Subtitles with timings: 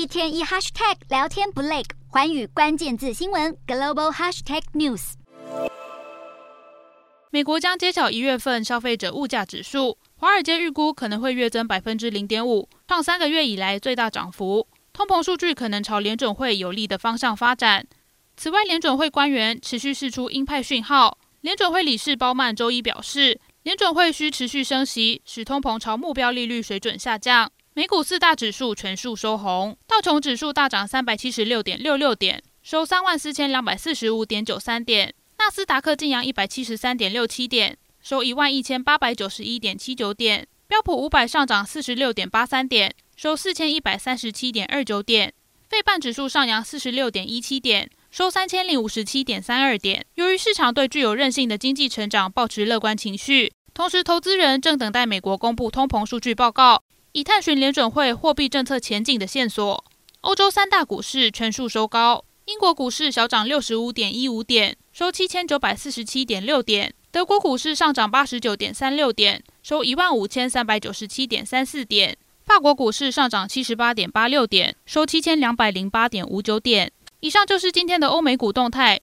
[0.00, 5.12] 一天一 hashtag 聊天不累，寰宇关键字新闻 global hashtag news。
[7.28, 14.66] 美国将揭晓一月份消费者物价指数，华尔街预估可能会月增百分之零点五，创三个月以来最大涨幅。
[14.94, 17.86] 通膨数据可能朝联准会有利的方向发展。
[18.38, 21.18] 此外，联准会官员持续释出鹰派讯号。
[21.42, 27.52] 联准会理事鲍曼周一表示，联准会需持续升息，使通膨朝目标利率水准下降。
[27.72, 45.32] 美股四大指数全数收红，道琼指数大涨三百七十六点六六点，收三万四千两百四十五点九三点；纳斯达克劲扬一百七十三点六七点，收一万一千八百九十一点七九点；标普五百上涨四十六点八三点，收四千一百三十七点二九点；
[45.68, 50.06] 费半指数上扬四十六点一七点，收三千零五十七点三二点。
[50.14, 56.84] 由于市场对具有韧性的经济成长保持乐观情绪，同时投资人正等待美国公布通膨数据报告。
[57.12, 59.84] 以探寻联准会货币政策前景的线索。
[60.20, 76.92] 欧洲三大股市全数收高，英国股市小涨六十五点一五点，收七千九百四十七点六点；德国股市上涨八十九点三六点，收一万五千三百九十七点三四点；法国股市上涨七十八点八六点，收七千两百零八点五九点。
[77.18, 78.98] 以上就是今天的欧美股动态。